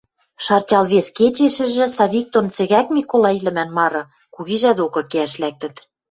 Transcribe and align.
Шартял 0.43 0.83
вес 0.91 1.07
кечешӹжӹ 1.17 1.85
Савик 1.95 2.27
дон 2.33 2.47
Цӹгӓк 2.55 2.87
Миколай 2.95 3.37
лӹмӓн 3.45 3.69
мары 3.77 4.03
кугижӓ 4.33 4.71
докы 4.77 5.01
кеӓш 5.11 5.33
лӓктӹт. 5.41 5.75